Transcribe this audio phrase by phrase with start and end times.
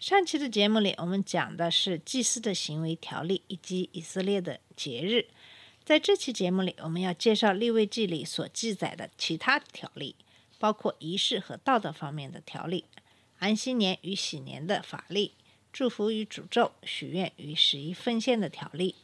[0.00, 5.26] 上期的节目里，我们讲的是祭司的行为条例以及以色列的节日。
[5.84, 10.14] 在这期节目里，我们要介绍立位记里所记载的其他条例，
[10.58, 12.84] 包括仪式和道德方面的条例、
[13.40, 15.32] 安息年与喜年的法律、
[15.72, 18.94] 祝福与诅咒、许愿与十一奉献的条例。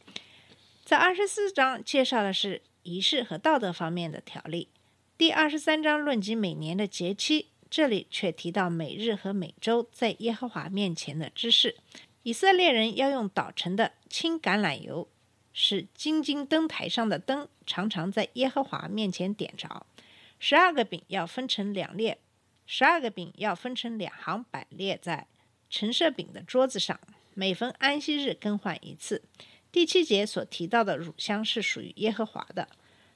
[0.85, 4.69] 在二十四章介绍的是仪式和道德方面的条例，
[5.17, 11.75] 第二十三章论及每年的节期，这里却提到每日和每周在耶和华面前的知识。
[12.23, 15.09] 以色列人要用捣成的青橄榄油，
[15.51, 19.85] 使金金灯台上的灯常常在耶和华面前点着。
[20.39, 22.17] 十二个饼要分成两列，
[22.65, 25.27] 十二个饼要分成两行摆列在
[25.69, 26.97] 陈设饼的桌子上，
[27.33, 29.21] 每逢安息日更换一次。
[29.73, 32.69] 第七节所提到的乳香是属于耶和华的。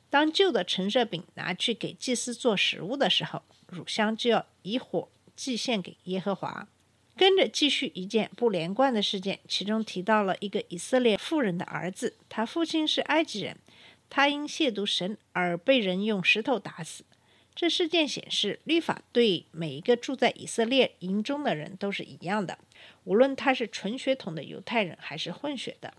[0.10, 6.68] 当旧的陈设饼拿去给祭司做食物的时候，乳香就要以火祭献给耶和华。
[7.16, 13.58] 跟着继续一件不连贯的事件，其中提到了一个以色列妇人的儿子，他父亲是埃及人，
[14.10, 17.04] 他因亵渎神而被人用石头打死。
[17.54, 22.58] 这事件显示，律法对每一个住在以色列营中的人都是一样的，
[23.04, 25.94] 无论他是纯血统的犹太人还是混血的。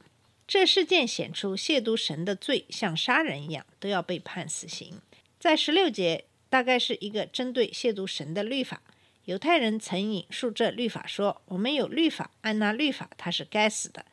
[0.51, 5.01] 这事件显出亵渎神的罪像杀人一样，都要被判死刑。
[5.39, 8.83] 在十六节，大概是一个针对亵渎神的律法。
[9.27, 14.05] 犹太人曾引述这律法说：“我们有律法，按那律法他是该死的，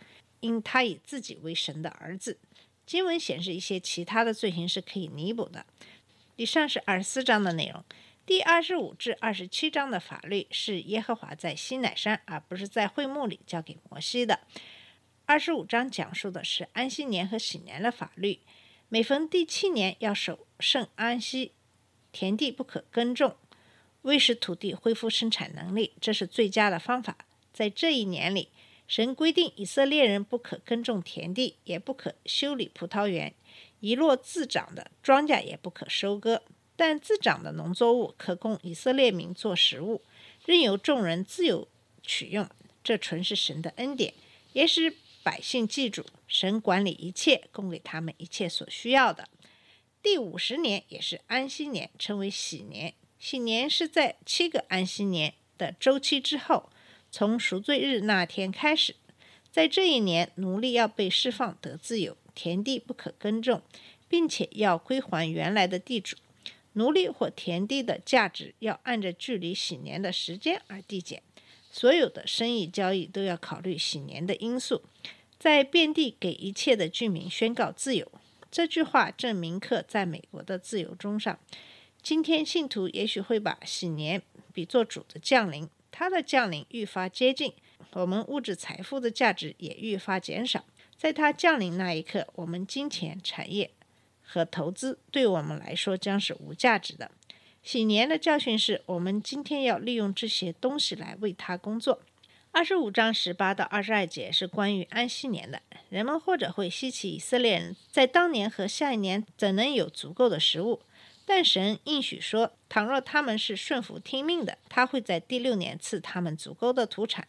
[0.42, 2.38] 因他以自己为神的儿子。”
[2.86, 5.66] 经文显示一些其他的罪行是可以弥补的。
[6.36, 7.84] 以上是二十四章的内容。
[8.28, 14.42] 第二十五至二十七章的法律是耶和华在西乃山，而不是在会幕里交给摩西的。
[15.30, 18.40] 二十五章讲述的是安息年和喜年的法律。
[18.88, 21.52] 每逢第七年要守圣安息，
[22.14, 23.36] 田地不可耕种，
[24.04, 27.18] 为使土地恢复生产能力，这是最佳的方法。
[27.52, 28.48] 在这一年里，
[28.88, 33.34] 神规定以色列人不可耕种田地，也不可修理葡萄园，
[33.82, 36.42] 遗落自长的庄稼也不可收割。
[36.78, 40.02] 但自长的农作物可供以色列民做食物，
[40.46, 41.68] 任由众人自由
[42.02, 42.50] 取用。
[42.82, 44.14] 这纯是神的恩典，
[44.54, 44.96] 也使
[45.28, 49.28] 百姓记住，神管理一切，供给他们一切所需要的。
[50.02, 52.94] 第五十年也是安息年，称为喜年。
[53.20, 56.70] 喜年是在七个安息年的周期之后，
[57.12, 58.96] 从赎罪日那天开始。
[59.52, 63.62] 在这一年，奴隶要被释放得自由，田地不可耕种，
[64.08, 66.16] 并且要归还原来的地主。
[66.72, 71.22] 奴隶或田地的价值要按着距离喜年的时间而递减。
[71.70, 74.82] 所有的生意交易都要考虑喜年的因素。
[75.48, 78.12] 在遍地给一切的居民宣告自由。
[78.52, 81.40] 这句话正铭刻在美国的自由钟上。
[82.04, 84.22] 今天信徒也许会把喜年
[84.52, 87.54] 比作主的降临，他的降临愈发接近，
[87.94, 90.66] 我们物质财富的价值也愈发减少。
[90.98, 93.72] 在他降临那一刻，我们金钱、产业
[94.22, 97.10] 和投资对我们来说将是无价值的。
[97.64, 102.02] 喜年的教训是我们今天要利用这些东西来为他工作。
[102.58, 105.62] 二十五章十八到二十二节是关于安息年的。
[105.90, 110.82] 人们或者会稀奇以色列人在当年和下一年怎能有足够的食物，
[111.24, 117.28] 但神应许说，倘若他们是顺服听命的，他会在第六年赐他们足够的土产，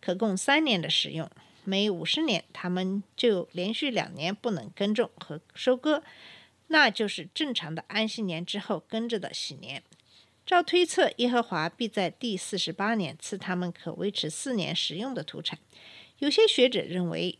[0.00, 1.30] 可供三年的使用。
[1.62, 6.02] 每五十年，他们就连续两年不能耕种和收割，
[6.66, 9.84] 那就是正常的安息年之后跟着的喜年。
[10.46, 15.58] 照推测，耶和华必在第四十八年赐他们可维持四年食用的土产。
[16.18, 17.38] 有些学者认为，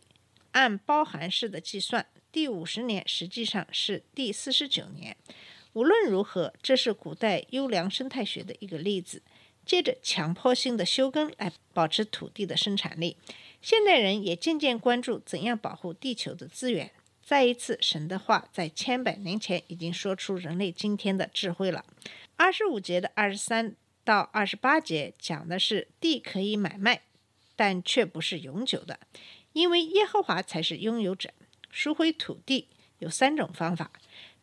[0.53, 5.15] 按包含式的计算，第五十年实际上是第四十九年。
[5.73, 9.21] 无论如何，这是古代优良生态学的一个例子，
[9.63, 13.17] 借着强迫性的休耕来保持土地的生产力。
[13.61, 16.89] 现代人也渐渐关注怎样保护地球的资源。
[17.23, 21.83] 再一次，神的话在千百年前已经说出人类今天的智慧了。
[22.37, 27.03] 二十五节的二十三到二十八节讲的是地可以买卖，
[27.55, 28.99] 但却不是永久的，
[29.53, 31.31] 因为耶和华才是拥有者。
[31.71, 33.91] 赎回土地有三种方法：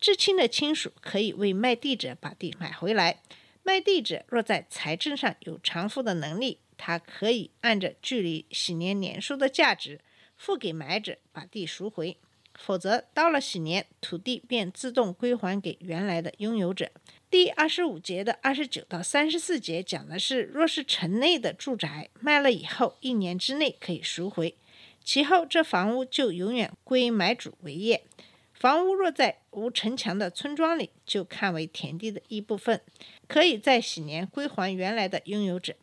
[0.00, 3.18] 至亲的亲属可以为卖地者把地买回来；
[3.62, 10.00] 卖地者若在财政上有偿付的能力，他可以按着距离喜年年数的价值
[10.36, 12.16] 付给买者，把地赎回。
[12.54, 16.90] 否则，到了喜年，土地便自动归还给原来的拥有者。
[17.32, 24.54] 第二十五节的二十九到三十四节讲的是，若是城内的住宅卖了以后，一年之内可以赎回，
[25.02, 28.04] 其后这房屋就永远归买主为业。
[28.52, 32.82] 房屋若在无城墙的村庄里，就看为田地的一部分，
[33.26, 35.74] 可以在喜年归还原来的拥有者。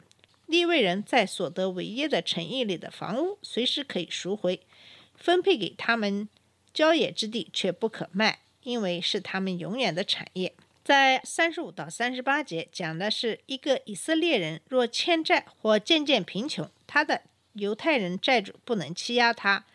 [0.45, 4.61] 立位人在所得为业的城邑里的房屋，随时可以赎回，
[5.15, 6.29] 分配给他们。
[6.71, 10.53] 郊野之地却不可卖，因为是他们永远的产业。
[10.83, 17.21] 在三十五到三十八节讲的是一个以色列人若欠债或渐渐贫穷，他的
[17.53, 19.65] 犹太人债主不能欺压他，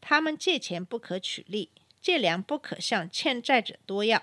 [0.00, 1.70] 他们借钱不可取利，
[2.00, 4.22] 借粮不可向欠债者多要。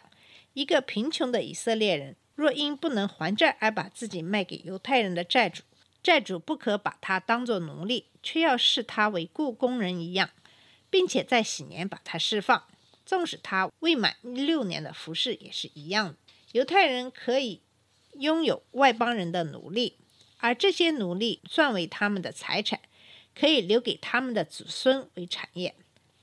[0.53, 5.63] 一个贫穷的以色列人若因不能还债而把自己卖给犹太人的债主，
[6.01, 10.31] 债主不可把他当作奴隶，却要视他为雇工人一样。
[10.91, 12.63] 并且在喜年把他释放，
[13.05, 16.15] 纵使他未满六年的服侍也是一样的。
[16.51, 17.61] 犹太人可以
[18.13, 19.97] 拥有外邦人的奴隶，
[20.39, 22.79] 而这些奴隶算为他们的财产，
[23.35, 25.75] 可以留给他们的子孙为产业。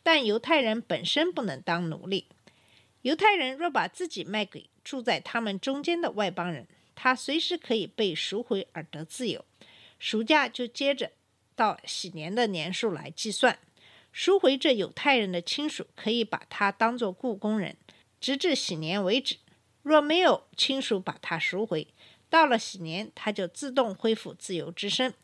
[0.02, 2.26] 但犹太人本身不能当奴隶。
[3.02, 9.44] 犹太人若把自己卖给住在他们中间的外邦人，他随时可以被赎回而得自由，
[10.00, 11.12] 赎价就接着
[11.55, 13.61] 到喜年的年数来计算。
[14.11, 17.76] 赎回这犹太人的亲属，可以把他当作雇工人，
[18.20, 19.37] 直至喜年为止。
[19.87, 21.87] 若没有亲属把他赎回，
[22.29, 25.15] 到了喜年，他就自动恢复自由之身。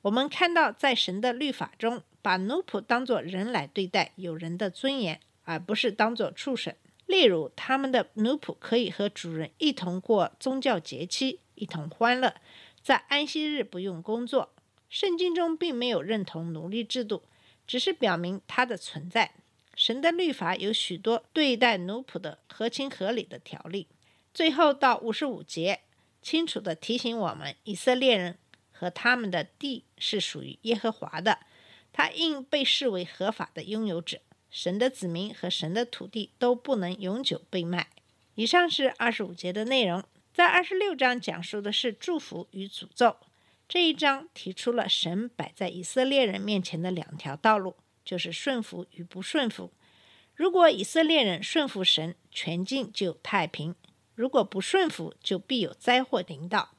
[0.00, 6.74] 我们看到，在神的律法中，把奴仆当作人来对待，有人的尊严，而不是当作畜生。
[7.04, 12.36] 例如，他们的奴仆可以和主人一同过宗教节期，一同欢乐，
[12.82, 14.54] 在安息日不用工作。
[14.88, 17.24] 圣经中并没有认同奴隶制度。
[17.66, 19.32] 只是表明它的存在。
[19.74, 23.88] 神的律法有许多对待奴仆的合情合理的条例。
[24.36, 25.80] 最后到五十五节，
[26.20, 28.36] 清楚地提醒我们：以色列人
[28.70, 31.38] 和他们的地是属于耶和华的，
[31.90, 34.20] 他应被视为合法的拥有者。
[34.50, 37.88] 神的子民和神的土地都不能永久被卖。
[38.34, 40.04] 以上是二十五节的内容。
[40.34, 43.16] 在二十六章讲述的是祝福与诅咒。
[43.66, 47.74] 这一章提出了神摆在以色列人面前的两条道路，
[48.04, 49.72] 就是顺服与不顺服。
[50.34, 53.72] 如果以色列人顺服神，全境就太平；
[54.16, 56.70] 如果不顺服，就必有灾祸临到。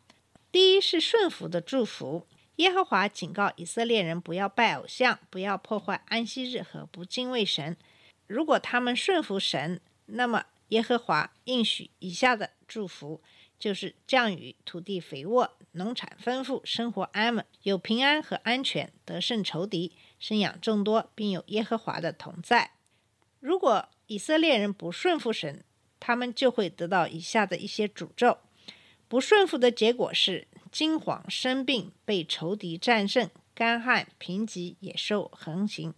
[0.52, 2.28] 第一是顺服的祝福。
[2.58, 7.78] 耶和华警告以色列人不要拜偶像，不要破坏安息日和不敬畏神。
[8.26, 13.22] 如果他们顺服神，那么耶和华应许以下的祝福。
[13.60, 22.74] 就是降雨，土地肥沃，农产丰富，生活安稳，有平安和安全，得胜仇敌，生养众多，并有耶和华的同在。
[23.40, 25.64] 如果以色列人不顺服神，
[26.08, 28.38] 他们就会得到以下的一些诅咒。
[29.10, 35.94] 不顺服的结果是惊慌、生病、被仇敌战胜、干旱、贫瘠、野兽横行、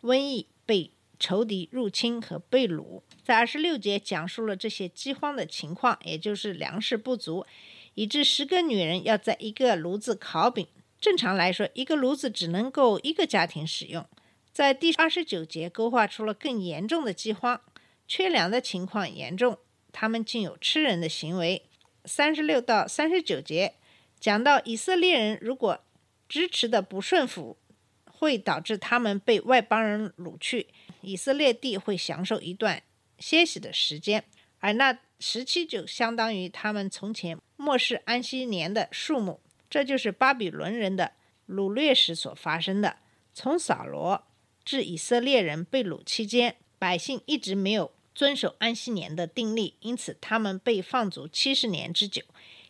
[0.00, 3.02] 瘟疫、被仇敌入侵和被掳。
[3.22, 7.44] 在二十六节讲述了这些饥荒的情况，也就是粮食不足，
[7.92, 10.66] 以致十个女人要在一个炉子烤饼。
[10.98, 14.06] 正常来说，一个炉子只能够一个家庭使用。
[14.50, 17.60] 在第二十九节勾画出了更严重的饥荒，
[18.06, 19.58] 缺粮的情况严重，
[19.92, 21.64] 他们竟有吃人的行为。
[22.04, 23.74] 三十六到三十九节
[24.18, 25.84] 讲到以色列人如果
[26.28, 27.56] 支持的不顺服，
[28.04, 30.68] 会导致他们被外邦人掳去，
[31.00, 32.82] 以色列地会享受一段。
[33.18, 34.24] 歇息的时间，
[34.58, 39.40] 而那时期就相当于他们从前末世安息年的数目。
[39.70, 41.12] 这就是巴比伦人的
[41.48, 42.96] 掳掠时所发生的。
[43.32, 44.24] 从扫罗
[44.64, 52.22] 至以色列人被掳期间，百姓一直没有遵守安息年的定例，因此他们被放逐七十年之久。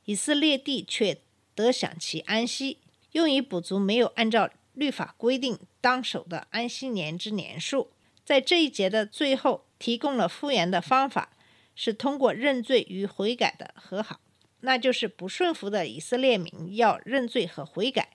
[0.05, 1.23] 以色列地却
[1.55, 2.77] 得享其安息，
[3.13, 7.89] 用以补足没有按照律法规定当守的安息年之年数。
[8.23, 9.65] 在这一节的最后。
[9.83, 11.31] 提供了复原的方法，
[11.75, 14.21] 是通过认罪与悔改的和好，
[14.61, 18.11] 那就是不顺服的以色列民要认罪和悔改。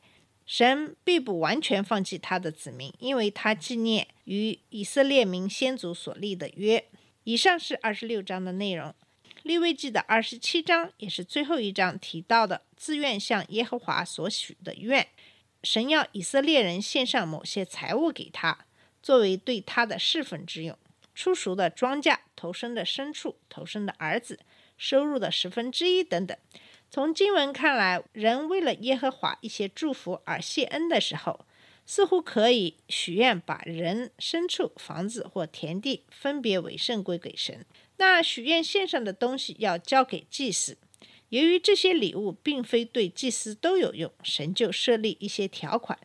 [0.47, 6.83] 神并不完全放弃他的子民，因为他纪念与以色列民先祖所立的约。
[7.25, 8.95] 以上是二十六章的内容。
[9.43, 15.07] 利未记的二十七章也是最后一章提到的自愿向耶和华所许的愿。
[15.63, 18.65] 神要以色列人献上某些财物给他，
[19.03, 20.77] 作为对他的侍奉之用。
[21.13, 24.39] 出熟的庄稼、投生的牲畜、投生的儿子、
[24.77, 26.37] 收入的十分之一等等。
[26.89, 31.45] 从经文看来，人为了耶和华一些祝福而谢恩的时候，
[31.85, 37.65] 似乎可以许愿把人、牲畜、房子或田地分别为圣归给神。
[37.97, 40.77] 那许愿献上的东西要交给祭司。
[41.29, 45.99] 由于这些礼物并非对祭司都有用，神就设立一些条款，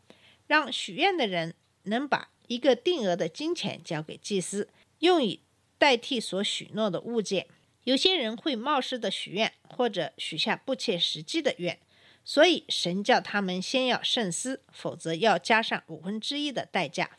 [0.48, 5.40] 让许愿的人能把一个定额的金钱交给祭司，用以
[5.78, 7.46] 代替所许诺的物件。
[7.84, 11.78] 有些人会冒失的许愿，或者许下不切实际的愿。
[12.24, 17.10] 所以神叫他们先要慎思，否则要加上五分之一的代价，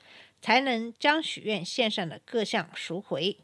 [0.42, 3.38] 才能将许愿献上的各项赎回。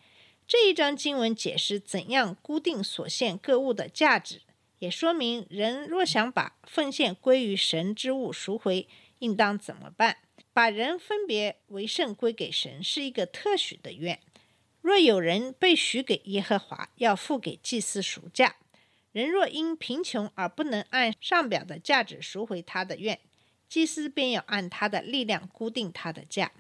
[0.48, 4.42] 这一章经文解释怎样固定所献各物的价值，
[4.80, 8.88] 也说明人若想把奉献归于神之物赎回，
[9.20, 10.18] 应当怎么办。
[10.54, 14.20] 把人分别为圣归给神是一个特许的愿。
[14.82, 18.56] 若有人被许给耶和华，要付给祭司赎价。
[19.12, 23.20] 人若因贫穷而不能按上表的价值赎回他的愿，
[23.68, 26.52] 祭司便要按他的力量固定他的价。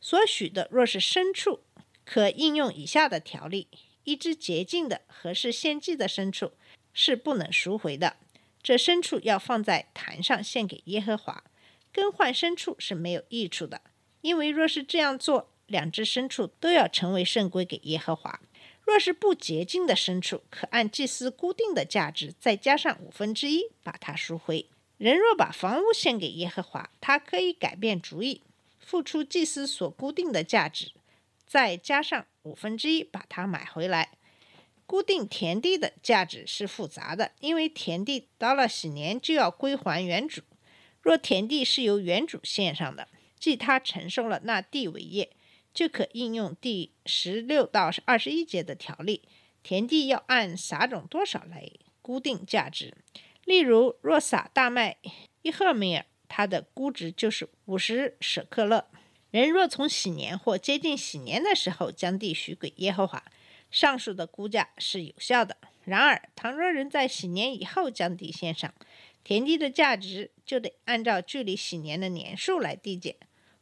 [0.00, 1.60] 所许的若是牲畜，
[2.04, 3.68] 可应用以下的条例：
[4.04, 6.52] 一只洁净的、合适献祭的牲畜
[6.92, 8.16] 是不能赎回的，
[8.62, 11.44] 这牲畜要放在坛上献给耶和华。
[11.92, 13.82] 更换牲畜是没有益处的，
[14.22, 18.40] 因为若是这样做，两只牲畜都要成为圣归给耶和华。
[18.84, 24.66] 若是不洁净的牲畜，可按祭司固定的价值，再加上五分之一，把它赎回。
[24.98, 28.42] 人若把房屋献给耶和华，他可以改变主意，
[28.80, 30.90] 付出祭司所固定的价值，
[31.46, 34.10] 再加上五分之一，把它买回来。
[34.86, 40.42] 固定田地的价值是复杂的，因为田地到了喜年就要归还原主。
[41.00, 43.06] 若田地是由原主献上的，
[43.38, 45.30] 即他承受了那地为业。
[45.72, 49.22] 就可应用第十六到二十一节的条例，
[49.62, 51.70] 田地要按撒种多少来
[52.02, 52.94] 固定价值。
[53.44, 54.96] 例如，若撒大麦
[55.42, 58.86] 一赫梅尔，它的估值就是五十舍克勒。
[59.30, 63.24] 人若从喜年或接近喜年的时候将地许给耶和华，
[63.70, 65.56] 上述的估价是有效的。
[65.84, 68.74] 然而，倘若人在喜年以后将地献上，
[69.22, 73.16] 田地的价值就得按照距离喜年的年数来递减。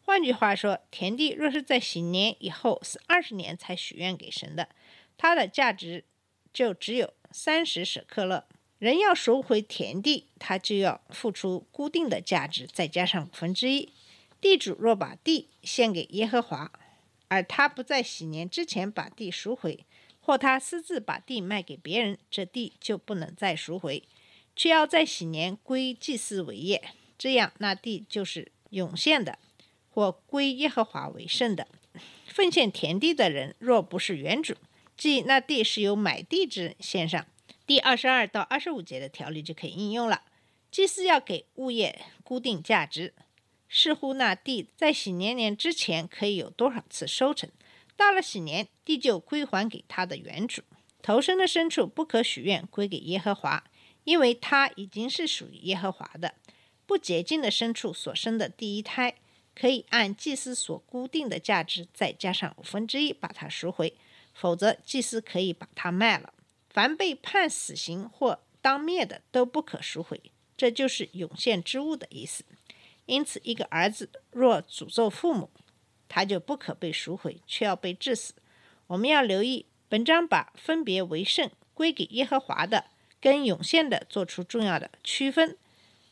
[0.08, 4.70] 换句话说，田地若是在喜年以后是二十年才许愿给神的，
[5.18, 6.06] 它的价值
[6.50, 8.46] 就只有三十舍克勒。
[8.78, 13.92] 人要赎回田地，他就要付出固定的价值，再加上五分之一。
[14.40, 16.72] 地主若把地献给耶和华，
[17.28, 19.84] 而他不在喜年之前把地赎回，
[20.22, 24.02] 或他私自把地卖给别人，这地就不能再赎回，
[24.56, 26.82] 却要在喜年归祭祀为业，
[27.18, 29.38] 这样那地就是涌现的。
[29.98, 31.66] 或归耶和华为圣的，
[32.24, 34.54] 奉献田地的人，若不是原主，
[34.96, 37.26] 即那地是由买地之人献上，
[37.66, 40.22] 第二十二到二十五节的条例就可以应用了。
[40.70, 43.12] 祭司要给物业固定价值，
[43.66, 47.50] 视乎那地在喜年年之前可以有多少次收成，
[47.96, 50.62] 到了喜年，地就归还给他的原主。
[51.02, 53.64] 投生的牲畜不可许愿归给耶和华，
[54.04, 56.34] 因为他已经是属于耶和华的。
[56.86, 59.16] 不洁净的牲畜所生的第一胎。
[59.58, 63.96] 可以按祭司所固定的价值再加上五分之一把它赎回，
[64.32, 66.32] 否则祭司可以把它卖了。
[66.70, 70.20] 凡被判死刑或当灭的都不可赎回，
[70.56, 72.44] 这就是涌现之物的意思。
[73.06, 75.50] 因此，一个儿子若诅咒父母，
[76.08, 78.34] 他就不可被赎回，却要被致死。
[78.86, 82.84] 我们要留意本章把分别为圣归给耶和华的
[83.20, 85.56] 跟涌现的做出重要的区分。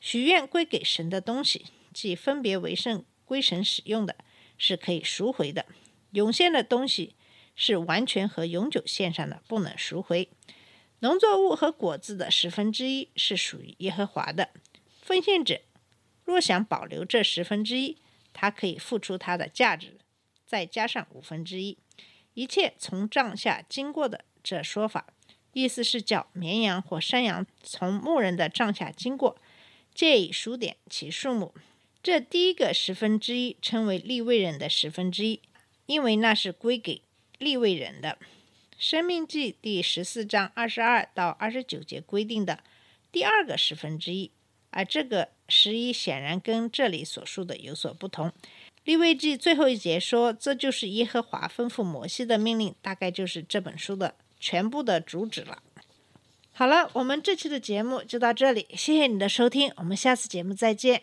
[0.01, 3.05] 许愿归给神的东西，即分别为圣。
[3.27, 4.17] 归神使用的
[4.57, 5.67] 是可以赎回的，
[6.13, 7.15] 涌现的东西
[7.55, 10.31] 是完全和永久线上的，不能赎回。
[11.01, 14.49] 农作物和果子的十分之一是属于耶和华的。
[15.03, 15.61] 奉献者
[16.25, 17.99] 若想保留这十分之一，
[18.33, 19.99] 他可以付出它的价值，
[20.47, 21.77] 再加上五分之一。
[22.35, 25.07] 一切从帐下经过的这说法，
[25.53, 29.39] 意思是叫绵羊或山羊从牧人的帐下经过，
[29.95, 31.55] 借以数点其数目。
[32.07, 35.41] 这第一个十分之一称为立位人的十分之一，
[35.87, 37.03] 因为那是归给
[37.37, 38.17] 立位人的。
[38.79, 42.61] 生命记第十四章二十二到二十九节规定的
[43.11, 44.31] 第二个十分之一，
[44.71, 48.33] 而这个十一显然跟这里所述的有所不同。
[48.85, 55.61] 立位记最后一节说，这就是耶和华吩咐摩西的命令，大概就是这本书的全部的主旨了。
[56.53, 61.03] 好了，我们这期的节目就到这里，谢谢你的收听，我们下次节目再见。